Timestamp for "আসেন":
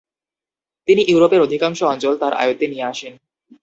2.91-3.13